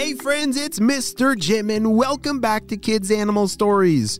Hey 0.00 0.14
friends, 0.14 0.56
it's 0.56 0.78
Mr. 0.78 1.38
Jim 1.38 1.68
and 1.68 1.94
welcome 1.94 2.40
back 2.40 2.66
to 2.68 2.78
Kids 2.78 3.10
Animal 3.10 3.46
Stories. 3.48 4.18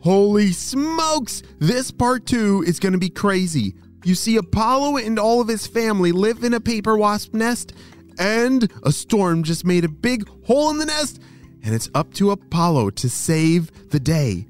Holy 0.00 0.52
smokes, 0.52 1.42
this 1.58 1.90
part 1.90 2.26
2 2.26 2.62
is 2.64 2.78
going 2.78 2.92
to 2.92 2.98
be 2.98 3.10
crazy. 3.10 3.74
You 4.04 4.14
see 4.14 4.36
Apollo 4.36 4.98
and 4.98 5.18
all 5.18 5.40
of 5.40 5.48
his 5.48 5.66
family 5.66 6.12
live 6.12 6.44
in 6.44 6.54
a 6.54 6.60
paper 6.60 6.96
wasp 6.96 7.34
nest 7.34 7.72
and 8.20 8.70
a 8.84 8.92
storm 8.92 9.42
just 9.42 9.64
made 9.64 9.84
a 9.84 9.88
big 9.88 10.28
hole 10.44 10.70
in 10.70 10.78
the 10.78 10.86
nest 10.86 11.20
and 11.64 11.74
it's 11.74 11.90
up 11.96 12.14
to 12.14 12.30
Apollo 12.30 12.90
to 12.90 13.08
save 13.08 13.90
the 13.90 13.98
day. 13.98 14.46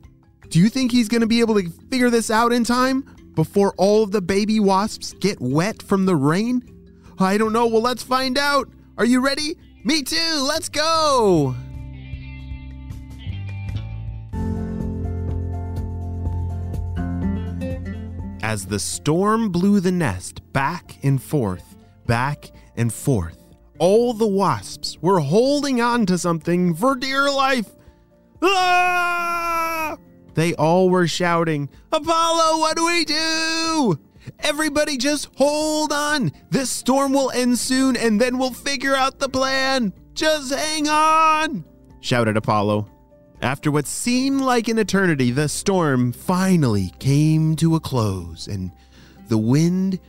Do 0.51 0.59
you 0.59 0.69
think 0.69 0.93
he's 0.93 1.09
going 1.09 1.23
to 1.23 1.27
be 1.27 1.41
able 1.41 1.55
to 1.55 1.71
figure 1.89 2.11
this 2.11 2.31
out 2.31 2.53
in 2.53 2.65
time 2.65 3.01
before 3.35 3.73
all 3.79 4.03
of 4.03 4.11
the 4.11 4.21
baby 4.21 4.61
wasps 4.61 5.15
get 5.15 5.41
wet 5.41 5.83
from 5.83 6.05
the 6.05 6.17
rain? 6.17 6.63
I 7.19 7.39
don't 7.39 7.55
know. 7.55 7.67
Well, 7.67 7.81
let's 7.81 8.03
find 8.03 8.37
out. 8.37 8.69
Are 8.99 9.07
you 9.07 9.25
ready? 9.25 9.57
Me 9.87 10.03
too. 10.03 10.45
Let's 10.49 10.69
go. 10.69 11.55
As 18.43 18.67
the 18.67 18.81
storm 18.81 19.51
blew 19.51 19.79
the 19.79 19.93
nest 19.93 20.43
back 20.53 20.99
and 21.05 21.23
forth, 21.23 21.77
back 22.05 22.51
and 22.77 22.93
forth, 22.93 23.39
all 23.79 24.13
the 24.13 24.27
wasps 24.27 24.99
were 25.01 25.21
holding 25.21 25.81
on 25.81 26.05
to 26.07 26.19
something 26.19 26.75
for 26.75 26.97
dear 26.97 27.31
life. 27.31 27.69
Ah! 28.43 29.97
They 30.35 30.53
all 30.55 30.91
were 30.91 31.07
shouting, 31.07 31.69
Apollo, 31.93 32.59
what 32.59 32.77
do 32.77 32.87
we 32.87 33.05
do? 33.05 34.01
Everybody 34.41 34.97
just 34.97 35.29
hold 35.37 35.93
on. 35.93 36.33
This 36.51 36.71
storm 36.71 37.13
will 37.13 37.31
end 37.31 37.59
soon 37.59 37.97
and 37.97 38.21
then 38.21 38.39
we'll 38.39 38.53
figure 38.53 38.95
out 38.95 39.19
the 39.19 39.29
plan. 39.29 39.93
Just 40.15 40.53
hang 40.53 40.89
on, 40.89 41.65
shouted 42.01 42.37
Apollo. 42.37 42.89
After 43.43 43.71
what 43.71 43.87
seemed 43.87 44.41
like 44.41 44.69
an 44.69 44.79
eternity, 44.79 45.31
the 45.31 45.49
storm 45.49 46.13
finally 46.13 46.93
came 46.99 47.55
to 47.57 47.75
a 47.75 47.81
close 47.81 48.47
and 48.47 48.73
the 49.29 49.37
wind 49.37 50.01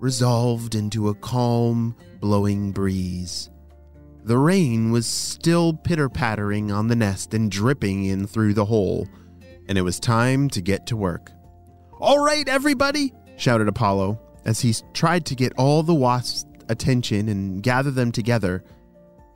resolved 0.00 0.74
into 0.74 1.08
a 1.08 1.14
calm, 1.14 1.94
blowing 2.20 2.72
breeze. 2.72 3.50
The 4.24 4.38
rain 4.38 4.90
was 4.90 5.06
still 5.06 5.72
pitter 5.72 6.08
pattering 6.08 6.72
on 6.72 6.88
the 6.88 6.96
nest 6.96 7.32
and 7.32 7.50
dripping 7.50 8.04
in 8.04 8.26
through 8.26 8.54
the 8.54 8.64
hole, 8.64 9.06
and 9.68 9.78
it 9.78 9.82
was 9.82 10.00
time 10.00 10.50
to 10.50 10.60
get 10.60 10.86
to 10.88 10.96
work. 10.96 11.32
All 12.00 12.18
right, 12.18 12.46
everybody, 12.48 13.12
shouted 13.38 13.68
Apollo 13.68 14.20
as 14.44 14.60
he 14.60 14.74
tried 14.92 15.24
to 15.26 15.34
get 15.34 15.52
all 15.56 15.82
the 15.82 15.94
wasps' 15.94 16.44
attention 16.68 17.28
and 17.28 17.62
gather 17.62 17.90
them 17.90 18.12
together. 18.12 18.62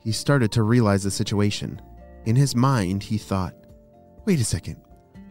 He 0.01 0.13
started 0.13 0.53
to 0.53 0.63
realize 0.63 1.03
the 1.03 1.11
situation. 1.11 1.81
In 2.27 2.37
his 2.37 2.55
mind, 2.55 3.03
he 3.03 3.19
thought, 3.19 3.55
wait 4.27 4.41
a 4.41 4.45
second, 4.45 4.77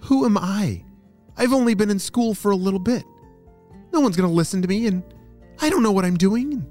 who 0.02 0.26
am 0.26 0.38
I? 0.38 0.84
I've 1.38 1.54
only 1.54 1.74
been 1.74 1.90
in 1.90 2.00
school 2.00 2.34
for 2.34 2.52
a 2.52 2.56
little 2.56 2.80
bit. 2.80 3.04
No 3.94 4.00
one's 4.00 4.18
going 4.18 4.30
to 4.30 4.36
listen 4.36 4.62
to 4.62 4.68
me, 4.68 4.88
and 4.88 5.04
I 5.62 5.70
don't 5.70 5.84
know 5.84 5.92
what 5.92 6.06
I'm 6.06 6.18
doing. 6.18 6.66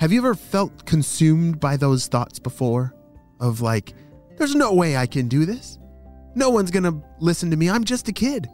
Have 0.00 0.12
you 0.12 0.20
ever 0.20 0.34
felt 0.34 0.86
consumed 0.86 1.60
by 1.60 1.76
those 1.76 2.06
thoughts 2.06 2.38
before? 2.38 2.94
Of 3.40 3.60
like, 3.60 3.94
there's 4.36 4.54
no 4.54 4.72
way 4.72 4.96
I 4.96 5.06
can 5.06 5.28
do 5.28 5.44
this. 5.44 5.78
No 6.34 6.50
one's 6.50 6.70
going 6.70 6.84
to 6.84 7.02
listen 7.20 7.50
to 7.50 7.56
me. 7.56 7.70
I'm 7.70 7.84
just 7.84 8.08
a 8.08 8.12
kid. 8.12 8.48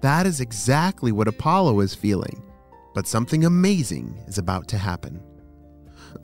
That 0.00 0.26
is 0.26 0.40
exactly 0.40 1.12
what 1.12 1.28
Apollo 1.28 1.80
is 1.80 1.94
feeling. 1.94 2.42
But 2.94 3.06
something 3.06 3.44
amazing 3.44 4.18
is 4.26 4.38
about 4.38 4.68
to 4.68 4.78
happen. 4.78 5.22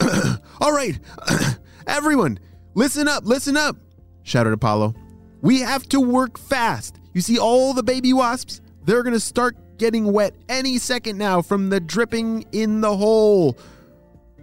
All 0.60 0.72
right, 0.72 0.98
everyone, 1.86 2.38
listen 2.74 3.06
up, 3.06 3.24
listen 3.24 3.56
up, 3.56 3.76
shouted 4.22 4.52
Apollo. 4.52 4.94
We 5.42 5.60
have 5.60 5.88
to 5.90 6.00
work 6.00 6.38
fast. 6.38 6.98
You 7.12 7.20
see, 7.20 7.38
all 7.38 7.72
the 7.72 7.82
baby 7.82 8.12
wasps, 8.12 8.60
they're 8.84 9.02
going 9.02 9.12
to 9.14 9.20
start 9.20 9.56
getting 9.78 10.12
wet 10.12 10.34
any 10.48 10.78
second 10.78 11.18
now 11.18 11.40
from 11.40 11.68
the 11.68 11.78
dripping 11.78 12.46
in 12.52 12.80
the 12.80 12.96
hole. 12.96 13.56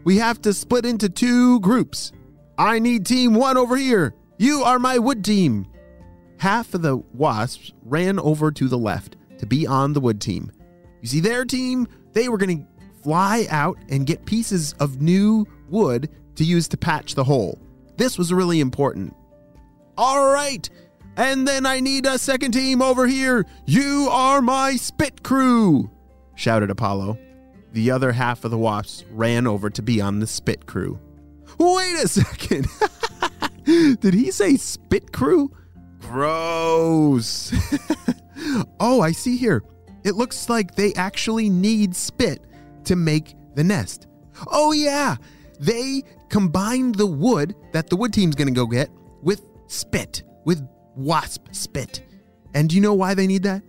We 0.03 0.17
have 0.17 0.41
to 0.44 0.53
split 0.53 0.85
into 0.85 1.09
two 1.09 1.59
groups. 1.59 2.11
I 2.57 2.79
need 2.79 3.05
team 3.05 3.33
one 3.33 3.57
over 3.57 3.75
here. 3.75 4.13
You 4.38 4.63
are 4.63 4.79
my 4.79 4.97
wood 4.97 5.23
team. 5.23 5.67
Half 6.38 6.73
of 6.73 6.81
the 6.81 6.97
wasps 7.13 7.73
ran 7.83 8.19
over 8.19 8.51
to 8.51 8.67
the 8.67 8.77
left 8.77 9.15
to 9.43 9.47
be 9.47 9.67
on 9.67 9.91
the 9.91 9.99
wood 9.99 10.21
team. 10.21 10.49
You 11.01 11.09
see, 11.09 11.19
their 11.19 11.43
team, 11.43 11.85
they 12.13 12.29
were 12.29 12.37
going 12.37 12.59
to 12.59 13.01
fly 13.03 13.45
out 13.49 13.77
and 13.89 14.07
get 14.07 14.25
pieces 14.25 14.71
of 14.79 15.01
new 15.01 15.45
wood 15.67 16.09
to 16.35 16.45
use 16.45 16.69
to 16.69 16.77
patch 16.77 17.13
the 17.13 17.25
hole. 17.25 17.59
This 17.97 18.17
was 18.17 18.31
really 18.31 18.61
important. 18.61 19.13
All 19.97 20.31
right, 20.31 20.67
and 21.17 21.45
then 21.45 21.65
I 21.65 21.81
need 21.81 22.05
a 22.05 22.17
second 22.17 22.53
team 22.53 22.81
over 22.81 23.05
here. 23.05 23.45
You 23.65 24.07
are 24.09 24.41
my 24.41 24.77
spit 24.77 25.23
crew, 25.23 25.91
shouted 26.35 26.71
Apollo. 26.71 27.17
The 27.73 27.91
other 27.91 28.13
half 28.13 28.45
of 28.45 28.51
the 28.51 28.57
wasps 28.57 29.03
ran 29.11 29.45
over 29.45 29.69
to 29.71 29.81
be 29.81 29.99
on 29.99 30.19
the 30.19 30.27
spit 30.27 30.65
crew. 30.67 30.99
Wait 31.59 31.95
a 32.01 32.07
second. 32.07 32.67
Did 33.99 34.13
he 34.13 34.31
say 34.31 34.55
spit 34.55 35.11
crew? 35.11 35.51
Gross. 35.99 37.51
oh, 38.83 39.01
I 39.01 39.13
see 39.13 39.38
here. 39.38 39.63
It 40.03 40.16
looks 40.16 40.49
like 40.49 40.75
they 40.75 40.94
actually 40.95 41.49
need 41.49 41.95
spit 41.95 42.45
to 42.83 42.97
make 42.97 43.33
the 43.55 43.63
nest. 43.63 44.07
Oh, 44.47 44.73
yeah. 44.73 45.16
They 45.59 46.03
combined 46.29 46.95
the 46.95 47.07
wood 47.07 47.55
that 47.71 47.89
the 47.89 47.95
wood 47.95 48.11
team's 48.11 48.35
going 48.35 48.49
to 48.49 48.53
go 48.53 48.67
get 48.67 48.89
with 49.21 49.45
spit, 49.67 50.23
with 50.44 50.67
wasp 50.95 51.47
spit. 51.53 52.03
And 52.53 52.69
do 52.69 52.75
you 52.75 52.81
know 52.81 52.94
why 52.94 53.13
they 53.13 53.25
need 53.25 53.44
that? 53.44 53.63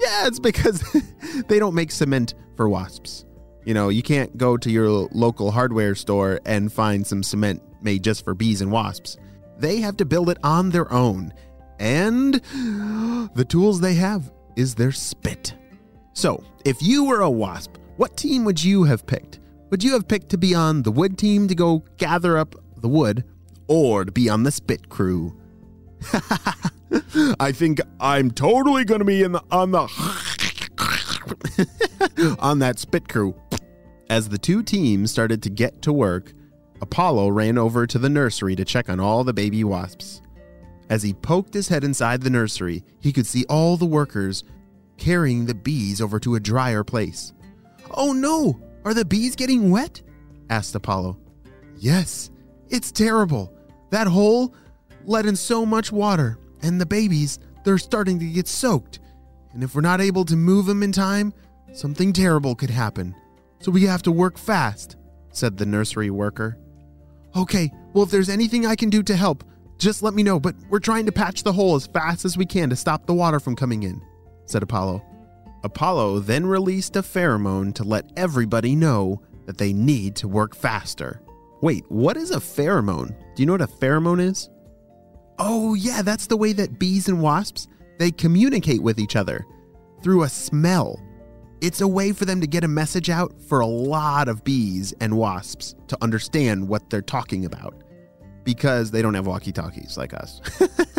Yeah, 0.00 0.26
it's 0.26 0.40
because 0.40 0.82
they 1.48 1.60
don't 1.60 1.74
make 1.74 1.92
cement 1.92 2.34
for 2.56 2.68
wasps. 2.68 3.24
You 3.64 3.74
know, 3.74 3.90
you 3.90 4.02
can't 4.02 4.36
go 4.36 4.56
to 4.56 4.70
your 4.70 4.88
local 5.12 5.52
hardware 5.52 5.94
store 5.94 6.40
and 6.44 6.72
find 6.72 7.06
some 7.06 7.22
cement 7.22 7.62
made 7.80 8.02
just 8.02 8.24
for 8.24 8.34
bees 8.34 8.60
and 8.60 8.72
wasps. 8.72 9.18
They 9.58 9.76
have 9.76 9.96
to 9.98 10.04
build 10.04 10.30
it 10.30 10.38
on 10.42 10.70
their 10.70 10.92
own. 10.92 11.32
And 11.78 12.34
the 13.34 13.46
tools 13.48 13.80
they 13.80 13.94
have 13.94 14.30
is 14.56 14.74
their 14.74 14.92
spit. 14.92 15.54
So, 16.12 16.44
if 16.64 16.82
you 16.82 17.04
were 17.04 17.22
a 17.22 17.30
wasp, 17.30 17.76
what 17.96 18.16
team 18.16 18.44
would 18.44 18.62
you 18.62 18.84
have 18.84 19.06
picked? 19.06 19.40
Would 19.70 19.82
you 19.82 19.92
have 19.92 20.06
picked 20.06 20.28
to 20.30 20.38
be 20.38 20.54
on 20.54 20.82
the 20.82 20.92
wood 20.92 21.16
team 21.16 21.48
to 21.48 21.54
go 21.54 21.84
gather 21.96 22.36
up 22.36 22.54
the 22.76 22.88
wood, 22.88 23.24
or 23.68 24.04
to 24.04 24.12
be 24.12 24.28
on 24.28 24.42
the 24.42 24.50
spit 24.50 24.88
crew? 24.90 25.34
I 27.40 27.52
think 27.52 27.80
I'm 28.00 28.30
totally 28.30 28.84
going 28.84 28.98
to 28.98 29.04
be 29.04 29.22
in 29.22 29.32
the 29.32 29.42
on 29.50 29.70
the 29.70 29.88
on 32.38 32.58
that 32.58 32.78
spit 32.78 33.08
crew. 33.08 33.34
As 34.10 34.28
the 34.28 34.38
two 34.38 34.62
teams 34.62 35.10
started 35.10 35.42
to 35.44 35.50
get 35.50 35.80
to 35.82 35.92
work, 35.92 36.34
Apollo 36.82 37.28
ran 37.28 37.56
over 37.56 37.86
to 37.86 37.98
the 37.98 38.10
nursery 38.10 38.54
to 38.56 38.64
check 38.64 38.90
on 38.90 39.00
all 39.00 39.24
the 39.24 39.32
baby 39.32 39.64
wasps. 39.64 40.20
As 40.92 41.02
he 41.02 41.14
poked 41.14 41.54
his 41.54 41.68
head 41.68 41.84
inside 41.84 42.20
the 42.20 42.28
nursery, 42.28 42.84
he 43.00 43.14
could 43.14 43.26
see 43.26 43.46
all 43.48 43.78
the 43.78 43.86
workers 43.86 44.44
carrying 44.98 45.46
the 45.46 45.54
bees 45.54 46.02
over 46.02 46.20
to 46.20 46.34
a 46.34 46.40
drier 46.40 46.84
place. 46.84 47.32
Oh 47.92 48.12
no! 48.12 48.60
Are 48.84 48.92
the 48.92 49.06
bees 49.06 49.34
getting 49.34 49.70
wet? 49.70 50.02
asked 50.50 50.74
Apollo. 50.74 51.16
Yes, 51.78 52.30
it's 52.68 52.92
terrible. 52.92 53.54
That 53.88 54.06
hole 54.06 54.54
let 55.06 55.24
in 55.24 55.34
so 55.34 55.64
much 55.64 55.92
water, 55.92 56.38
and 56.60 56.78
the 56.78 56.84
babies, 56.84 57.38
they're 57.64 57.78
starting 57.78 58.18
to 58.18 58.26
get 58.26 58.46
soaked. 58.46 59.00
And 59.54 59.64
if 59.64 59.74
we're 59.74 59.80
not 59.80 60.02
able 60.02 60.26
to 60.26 60.36
move 60.36 60.66
them 60.66 60.82
in 60.82 60.92
time, 60.92 61.32
something 61.72 62.12
terrible 62.12 62.54
could 62.54 62.68
happen. 62.68 63.14
So 63.60 63.72
we 63.72 63.84
have 63.84 64.02
to 64.02 64.12
work 64.12 64.36
fast, 64.36 64.96
said 65.30 65.56
the 65.56 65.64
nursery 65.64 66.10
worker. 66.10 66.58
Okay, 67.34 67.72
well, 67.94 68.04
if 68.04 68.10
there's 68.10 68.28
anything 68.28 68.66
I 68.66 68.76
can 68.76 68.90
do 68.90 69.02
to 69.04 69.16
help, 69.16 69.42
just 69.82 70.02
let 70.02 70.14
me 70.14 70.22
know, 70.22 70.38
but 70.38 70.54
we're 70.70 70.78
trying 70.78 71.06
to 71.06 71.12
patch 71.12 71.42
the 71.42 71.52
hole 71.52 71.74
as 71.74 71.86
fast 71.86 72.24
as 72.24 72.36
we 72.36 72.46
can 72.46 72.70
to 72.70 72.76
stop 72.76 73.06
the 73.06 73.14
water 73.14 73.40
from 73.40 73.56
coming 73.56 73.82
in, 73.82 74.00
said 74.46 74.62
Apollo. 74.62 75.04
Apollo 75.64 76.20
then 76.20 76.46
released 76.46 76.96
a 76.96 77.02
pheromone 77.02 77.74
to 77.74 77.84
let 77.84 78.10
everybody 78.16 78.74
know 78.74 79.20
that 79.46 79.58
they 79.58 79.72
need 79.72 80.16
to 80.16 80.28
work 80.28 80.54
faster. 80.54 81.20
Wait, 81.60 81.84
what 81.88 82.16
is 82.16 82.30
a 82.30 82.36
pheromone? 82.36 83.08
Do 83.34 83.42
you 83.42 83.46
know 83.46 83.52
what 83.52 83.62
a 83.62 83.66
pheromone 83.66 84.20
is? 84.20 84.48
Oh, 85.38 85.74
yeah, 85.74 86.02
that's 86.02 86.26
the 86.26 86.36
way 86.36 86.52
that 86.52 86.78
bees 86.78 87.08
and 87.08 87.20
wasps, 87.20 87.68
they 87.98 88.10
communicate 88.10 88.82
with 88.82 88.98
each 88.98 89.16
other 89.16 89.44
through 90.02 90.22
a 90.22 90.28
smell. 90.28 91.00
It's 91.60 91.80
a 91.80 91.88
way 91.88 92.12
for 92.12 92.24
them 92.24 92.40
to 92.40 92.46
get 92.46 92.64
a 92.64 92.68
message 92.68 93.10
out 93.10 93.40
for 93.40 93.60
a 93.60 93.66
lot 93.66 94.28
of 94.28 94.42
bees 94.42 94.92
and 95.00 95.16
wasps 95.16 95.76
to 95.88 95.98
understand 96.02 96.66
what 96.66 96.90
they're 96.90 97.02
talking 97.02 97.44
about 97.44 97.82
because 98.44 98.90
they 98.90 99.02
don't 99.02 99.14
have 99.14 99.26
walkie-talkies 99.26 99.96
like 99.96 100.14
us. 100.14 100.40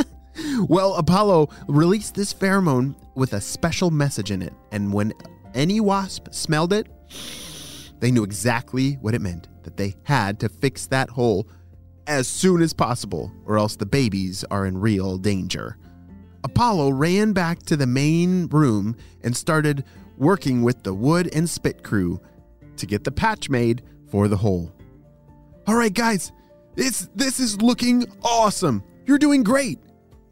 well, 0.68 0.96
Apollo 0.96 1.50
released 1.68 2.16
this 2.16 2.34
pheromone 2.34 2.96
with 3.16 3.34
a 3.34 3.42
special 3.42 3.92
message 3.92 4.32
in 4.32 4.42
it, 4.42 4.54
and 4.72 4.94
when 4.94 5.14
any 5.54 5.80
wasp 5.80 6.28
smelled 6.32 6.74
it, 6.74 6.88
they 8.00 8.12
knew 8.12 8.24
exactly 8.24 8.94
what 8.96 9.14
it 9.14 9.22
meant 9.22 9.48
that 9.64 9.78
they 9.78 9.96
had 10.04 10.40
to 10.40 10.50
fix 10.50 10.88
that 10.88 11.10
hole 11.10 11.48
as 12.08 12.28
soon 12.28 12.62
as 12.62 12.74
possible, 12.74 13.32
or 13.46 13.58
else 13.58 13.76
the 13.76 13.86
babies 13.86 14.44
are 14.52 14.66
in 14.66 14.78
real 14.78 15.18
danger. 15.18 15.78
Apollo 16.44 16.90
ran 16.90 17.32
back 17.32 17.60
to 17.64 17.78
the 17.78 17.88
main 17.88 18.48
room 18.48 18.98
and 19.24 19.36
started 19.36 19.86
working 20.18 20.62
with 20.62 20.84
the 20.84 20.94
wood 20.94 21.30
and 21.34 21.50
spit 21.50 21.84
crew 21.84 22.20
to 22.78 22.86
get 22.86 23.04
the 23.04 23.12
patch 23.12 23.50
made 23.50 23.84
for 24.10 24.28
the 24.28 24.38
hole. 24.38 24.74
All 25.66 25.76
right, 25.76 25.94
guys, 25.94 26.32
this 26.76 27.10
this 27.16 27.40
is 27.40 27.62
looking 27.62 28.06
awesome. 28.24 28.84
You're 29.06 29.18
doing 29.18 29.44
great. 29.44 29.80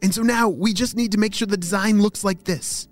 And 0.02 0.12
so 0.12 0.22
now 0.22 0.48
we 0.48 0.72
just 0.72 0.96
need 0.96 1.12
to 1.12 1.18
make 1.18 1.34
sure 1.34 1.46
the 1.46 1.56
design 1.56 2.02
looks 2.02 2.24
like 2.24 2.44
this. 2.44 2.88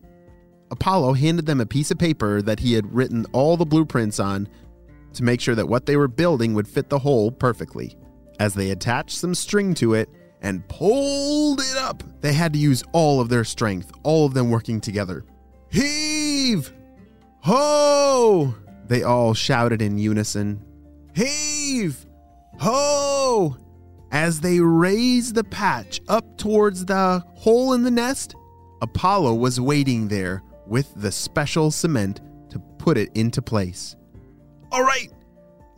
Apollo 0.71 1.15
handed 1.15 1.47
them 1.47 1.61
a 1.61 1.67
piece 1.67 1.91
of 1.91 1.99
paper 1.99 2.41
that 2.43 2.61
he 2.61 2.73
had 2.75 2.95
written 2.95 3.27
all 3.33 3.57
the 3.57 3.65
blueprints 3.65 4.21
on 4.21 4.49
to 5.15 5.25
make 5.25 5.41
sure 5.41 5.57
that 5.57 5.69
what 5.69 5.87
they 5.87 5.97
were 5.97 6.07
building 6.07 6.55
would 6.55 6.69
fit 6.69 6.89
the 6.89 6.99
hole 6.99 7.33
perfectly. 7.33 7.97
As 8.39 8.55
they 8.55 8.71
attached 8.71 9.17
some 9.17 9.35
string 9.35 9.75
to 9.75 9.95
it 9.95 10.09
and 10.41 10.67
pulled 10.69 11.61
it 11.61 11.77
up, 11.77 12.05
they 12.21 12.33
had 12.33 12.53
to 12.53 12.59
use 12.59 12.85
all 12.93 13.21
of 13.21 13.29
their 13.29 13.45
strength, 13.45 13.91
all 14.05 14.25
of 14.27 14.35
them 14.35 14.51
working 14.51 14.81
together. 14.81 15.25
Heave! 15.69 16.73
Ho! 17.41 18.55
They 18.87 19.03
all 19.03 19.35
shouted 19.35 19.83
in 19.83 19.99
unison. 19.99 20.65
Heave! 21.15 22.07
Ho! 22.61 23.57
As 24.13 24.41
they 24.41 24.61
raised 24.61 25.35
the 25.35 25.45
patch 25.45 26.03
up 26.09 26.37
towards 26.37 26.85
the 26.85 27.25
hole 27.35 27.73
in 27.73 27.83
the 27.83 27.91
nest, 27.91 28.35
Apollo 28.83 29.35
was 29.37 29.59
waiting 29.59 30.09
there 30.09 30.43
with 30.67 30.93
the 30.95 31.11
special 31.11 31.71
cement 31.71 32.21
to 32.51 32.59
put 32.77 32.99
it 32.99 33.09
into 33.15 33.41
place. 33.41 33.97
All 34.71 34.83
right, 34.83 35.11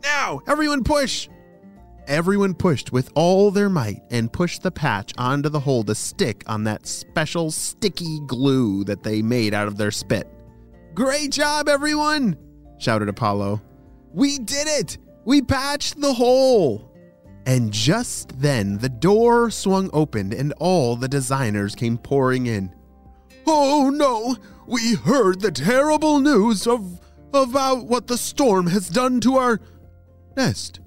now 0.01 0.41
everyone 0.45 0.83
push! 0.83 1.29
Everyone 2.05 2.53
pushed 2.53 2.91
with 2.91 3.09
all 3.15 3.49
their 3.49 3.69
might 3.69 4.01
and 4.11 4.33
pushed 4.33 4.61
the 4.61 4.71
patch 4.71 5.13
onto 5.17 5.47
the 5.47 5.61
hole 5.61 5.85
to 5.85 5.95
stick 5.95 6.43
on 6.47 6.65
that 6.65 6.85
special 6.85 7.49
sticky 7.49 8.19
glue 8.27 8.83
that 8.83 9.03
they 9.03 9.21
made 9.21 9.53
out 9.53 9.69
of 9.69 9.77
their 9.77 9.91
spit. 9.91 10.27
Great 10.93 11.31
job, 11.31 11.69
everyone! 11.69 12.37
shouted 12.77 13.07
Apollo. 13.07 13.61
We 14.11 14.37
did 14.37 14.67
it! 14.67 14.97
We 15.25 15.41
patched 15.41 15.99
the 15.99 16.13
hole! 16.13 16.89
And 17.45 17.73
just 17.73 18.39
then 18.39 18.77
the 18.77 18.89
door 18.89 19.51
swung 19.51 19.89
open 19.91 20.31
and 20.33 20.53
all 20.59 20.95
the 20.95 21.07
designers 21.09 21.75
came 21.75 21.97
pouring 21.97 22.47
in. 22.47 22.73
Oh 23.45 23.91
no! 23.93 24.37
We 24.65 24.95
heard 24.95 25.41
the 25.41 25.51
terrible 25.51 26.19
news 26.19 26.65
of 26.67 27.01
about 27.33 27.85
what 27.85 28.07
the 28.07 28.17
storm 28.17 28.67
has 28.67 28.87
done 28.87 29.19
to 29.21 29.35
our 29.35 29.59
nest. 30.37 30.79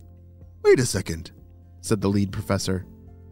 Wait 0.63 0.81
a 0.81 0.87
second, 0.87 1.33
said 1.81 2.01
the 2.01 2.09
lead 2.09 2.33
professor. 2.33 2.87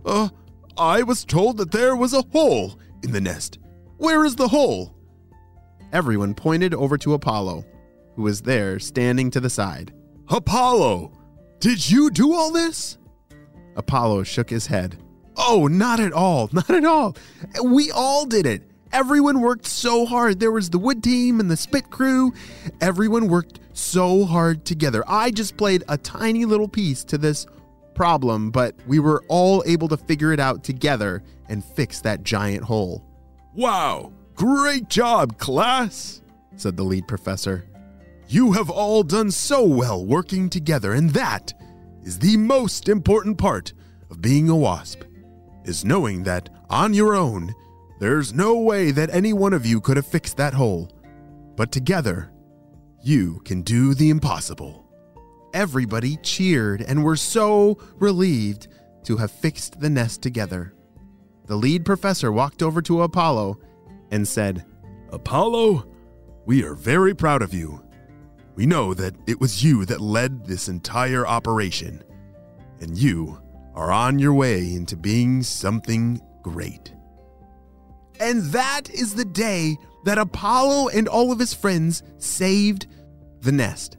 Uh, 0.04 0.28
I 0.76 1.02
was 1.02 1.24
told 1.24 1.56
that 1.58 1.70
there 1.70 1.96
was 1.96 2.12
a 2.12 2.24
hole 2.32 2.78
in 3.02 3.12
the 3.12 3.20
nest. 3.20 3.58
Where 3.96 4.24
is 4.24 4.36
the 4.36 4.48
hole? 4.48 4.96
Everyone 5.92 6.34
pointed 6.34 6.74
over 6.74 6.98
to 6.98 7.14
Apollo, 7.14 7.64
who 8.16 8.22
was 8.22 8.42
there 8.42 8.78
standing 8.78 9.30
to 9.30 9.40
the 9.40 9.50
side. 9.50 9.94
Apollo, 10.28 11.12
did 11.60 11.90
you 11.90 12.10
do 12.10 12.34
all 12.34 12.50
this? 12.50 12.98
Apollo 13.76 14.22
shook 14.24 14.48
his 14.50 14.66
head. 14.66 14.96
Oh, 15.36 15.66
not 15.66 16.00
at 16.00 16.12
all, 16.12 16.48
not 16.52 16.70
at 16.70 16.84
all. 16.84 17.16
We 17.62 17.90
all 17.90 18.24
did 18.24 18.46
it. 18.46 18.62
Everyone 18.92 19.40
worked 19.40 19.66
so 19.66 20.06
hard. 20.06 20.38
There 20.38 20.52
was 20.52 20.70
the 20.70 20.78
wood 20.78 21.02
team 21.02 21.40
and 21.40 21.50
the 21.50 21.56
spit 21.56 21.90
crew. 21.90 22.32
Everyone 22.80 23.26
worked 23.28 23.58
so 23.72 24.24
hard 24.24 24.64
together. 24.64 25.02
I 25.08 25.32
just 25.32 25.56
played 25.56 25.82
a 25.88 25.98
tiny 25.98 26.44
little 26.44 26.68
piece 26.68 27.02
to 27.04 27.18
this 27.18 27.46
problem, 27.94 28.50
but 28.50 28.76
we 28.86 29.00
were 29.00 29.24
all 29.28 29.64
able 29.66 29.88
to 29.88 29.96
figure 29.96 30.32
it 30.32 30.38
out 30.38 30.62
together 30.62 31.22
and 31.48 31.64
fix 31.64 32.00
that 32.02 32.22
giant 32.22 32.64
hole. 32.64 33.04
Wow, 33.52 34.12
great 34.34 34.88
job, 34.88 35.38
class, 35.38 36.22
said 36.56 36.76
the 36.76 36.84
lead 36.84 37.08
professor. 37.08 37.66
You 38.26 38.52
have 38.52 38.70
all 38.70 39.02
done 39.02 39.30
so 39.30 39.64
well 39.64 40.04
working 40.04 40.48
together, 40.48 40.92
and 40.92 41.10
that 41.10 41.52
is 42.02 42.18
the 42.18 42.36
most 42.36 42.88
important 42.88 43.38
part 43.38 43.72
of 44.10 44.22
being 44.22 44.48
a 44.48 44.56
wasp, 44.56 45.02
is 45.64 45.84
knowing 45.84 46.22
that 46.24 46.48
on 46.70 46.94
your 46.94 47.14
own, 47.14 47.54
there's 48.00 48.34
no 48.34 48.58
way 48.58 48.90
that 48.90 49.14
any 49.14 49.32
one 49.32 49.52
of 49.52 49.66
you 49.66 49.80
could 49.80 49.96
have 49.96 50.06
fixed 50.06 50.36
that 50.36 50.54
hole. 50.54 50.90
But 51.56 51.70
together, 51.70 52.32
you 53.02 53.40
can 53.44 53.62
do 53.62 53.94
the 53.94 54.10
impossible. 54.10 54.86
Everybody 55.52 56.16
cheered 56.16 56.82
and 56.82 57.04
were 57.04 57.16
so 57.16 57.78
relieved 57.96 58.68
to 59.04 59.18
have 59.18 59.30
fixed 59.30 59.80
the 59.80 59.90
nest 59.90 60.22
together. 60.22 60.74
The 61.46 61.56
lead 61.56 61.84
professor 61.84 62.32
walked 62.32 62.62
over 62.62 62.80
to 62.82 63.02
Apollo 63.02 63.60
and 64.10 64.26
said, 64.26 64.64
Apollo, 65.10 65.86
we 66.46 66.64
are 66.64 66.74
very 66.74 67.14
proud 67.14 67.42
of 67.42 67.54
you. 67.54 67.83
We 68.56 68.66
know 68.66 68.94
that 68.94 69.14
it 69.26 69.40
was 69.40 69.64
you 69.64 69.84
that 69.86 70.00
led 70.00 70.46
this 70.46 70.68
entire 70.68 71.26
operation, 71.26 72.02
and 72.80 72.96
you 72.96 73.40
are 73.74 73.90
on 73.90 74.18
your 74.18 74.32
way 74.32 74.74
into 74.74 74.96
being 74.96 75.42
something 75.42 76.20
great. 76.42 76.94
And 78.20 78.44
that 78.52 78.88
is 78.90 79.14
the 79.14 79.24
day 79.24 79.76
that 80.04 80.18
Apollo 80.18 80.90
and 80.90 81.08
all 81.08 81.32
of 81.32 81.40
his 81.40 81.52
friends 81.52 82.02
saved 82.18 82.86
the 83.40 83.52
nest. 83.52 83.96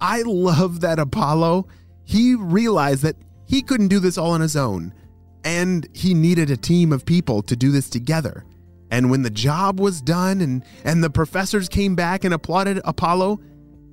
I 0.00 0.22
love 0.22 0.80
that 0.80 0.98
Apollo, 0.98 1.66
he 2.04 2.34
realized 2.34 3.02
that 3.02 3.16
he 3.46 3.62
couldn't 3.62 3.88
do 3.88 3.98
this 3.98 4.18
all 4.18 4.30
on 4.30 4.40
his 4.40 4.56
own, 4.56 4.94
and 5.42 5.88
he 5.92 6.14
needed 6.14 6.50
a 6.50 6.56
team 6.56 6.92
of 6.92 7.06
people 7.06 7.42
to 7.42 7.56
do 7.56 7.72
this 7.72 7.90
together. 7.90 8.44
And 8.90 9.10
when 9.10 9.22
the 9.22 9.30
job 9.30 9.80
was 9.80 10.00
done 10.00 10.40
and, 10.40 10.64
and 10.84 11.02
the 11.02 11.10
professors 11.10 11.68
came 11.68 11.96
back 11.96 12.24
and 12.24 12.32
applauded 12.32 12.80
Apollo, 12.84 13.40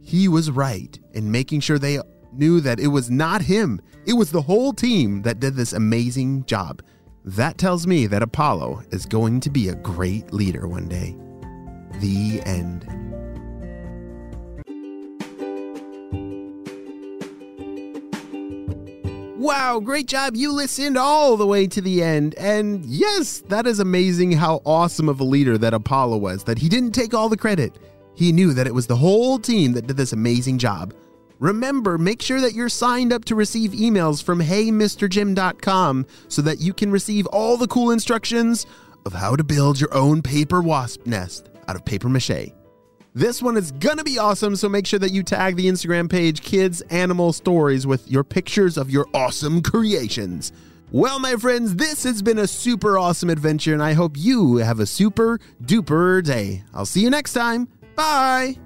he 0.04 0.28
was 0.28 0.52
right 0.52 1.00
in 1.14 1.32
making 1.32 1.62
sure 1.62 1.80
they 1.80 2.00
knew 2.34 2.60
that 2.60 2.80
it 2.80 2.88
was 2.88 3.10
not 3.10 3.42
him, 3.42 3.82
it 4.06 4.14
was 4.14 4.32
the 4.32 4.42
whole 4.42 4.74
team 4.74 5.22
that 5.22 5.40
did 5.40 5.56
this 5.56 5.74
amazing 5.74 6.46
job. 6.46 6.82
That 7.24 7.58
tells 7.58 7.88
me 7.88 8.06
that 8.08 8.22
Apollo 8.22 8.84
is 8.92 9.06
going 9.06 9.40
to 9.40 9.50
be 9.50 9.70
a 9.70 9.76
great 9.76 10.34
leader 10.34 10.68
one 10.68 10.90
day. 10.90 11.16
The 12.00 12.42
end. 12.46 12.86
Wow, 19.38 19.80
great 19.80 20.08
job. 20.08 20.36
You 20.36 20.52
listened 20.52 20.98
all 20.98 21.38
the 21.38 21.48
way 21.48 21.68
to 21.68 21.82
the 21.82 22.02
end. 22.04 22.36
And 22.36 22.86
yes, 22.86 23.44
that 23.50 23.68
is 23.68 23.80
amazing 23.80 24.34
how 24.34 24.62
awesome 24.66 25.08
of 25.08 25.20
a 25.20 25.26
leader 25.26 25.58
that 25.58 25.74
Apollo 25.74 26.18
was, 26.18 26.44
that 26.46 26.60
he 26.60 26.70
didn't 26.70 26.92
take 26.92 27.14
all 27.14 27.30
the 27.30 27.38
credit. 27.38 27.78
He 28.16 28.32
knew 28.32 28.54
that 28.54 28.68
it 28.68 28.74
was 28.74 28.88
the 28.88 28.96
whole 28.96 29.40
team 29.40 29.74
that 29.74 29.88
did 29.88 29.98
this 29.98 30.14
amazing 30.14 30.58
job. 30.58 30.94
Remember, 31.40 31.98
make 31.98 32.22
sure 32.22 32.40
that 32.40 32.54
you're 32.54 32.70
signed 32.70 33.12
up 33.12 33.26
to 33.26 33.36
receive 33.36 33.72
emails 33.72 34.24
from 34.24 34.40
heymrjim.com 34.40 36.06
so 36.30 36.42
that 36.42 36.60
you 36.60 36.74
can 36.74 36.92
receive 36.92 37.26
all 37.28 37.58
the 37.58 37.68
cool 37.68 37.92
instructions 37.92 38.66
of 39.06 39.14
how 39.14 39.36
to 39.36 39.44
build 39.44 39.80
your 39.80 39.94
own 39.94 40.22
paper 40.22 40.62
wasp 40.62 41.06
nest 41.06 41.50
out 41.68 41.76
of 41.76 41.84
paper 41.84 42.08
mache. 42.08 42.54
This 43.16 43.42
one 43.42 43.58
is 43.58 43.72
gonna 43.74 44.04
be 44.04 44.18
awesome, 44.18 44.56
so 44.56 44.68
make 44.68 44.88
sure 44.88 45.00
that 45.00 45.12
you 45.12 45.22
tag 45.22 45.56
the 45.56 45.68
Instagram 45.68 46.10
page 46.10 46.42
Kids 46.42 46.82
Animal 46.90 47.32
Stories 47.34 47.86
with 47.86 48.10
your 48.10 48.24
pictures 48.24 48.78
of 48.78 48.90
your 48.90 49.08
awesome 49.14 49.62
creations. 49.62 50.52
Well, 50.92 51.20
my 51.20 51.36
friends, 51.36 51.76
this 51.76 52.04
has 52.04 52.22
been 52.22 52.40
a 52.40 52.48
super 52.48 52.98
awesome 52.98 53.30
adventure, 53.30 53.74
and 53.74 53.84
I 53.84 53.94
hope 53.94 54.14
you 54.16 54.58
have 54.58 54.80
a 54.80 54.86
super 54.86 55.40
duper 55.62 56.24
day. 56.24 56.64
I'll 56.74 56.86
see 56.86 57.02
you 57.02 57.10
next 57.10 57.34
time. 57.34 57.68
Bye. 57.96 58.58